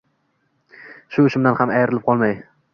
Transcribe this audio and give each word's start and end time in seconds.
Shu 1.17 1.27
ishimdan 1.31 1.61
ham 1.63 1.77
ayrilib 1.77 2.11
qolmay. 2.11 2.37